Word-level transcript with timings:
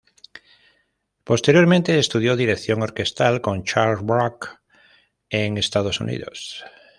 Posteriormente 1.23 1.99
estudió 1.99 2.35
dirección 2.35 2.81
orquestal 2.81 3.39
con 3.39 3.63
Charles 3.63 4.03
Bruck 4.03 4.59
en 5.29 5.59
Estados 5.59 5.99
Unidos. 6.01 6.65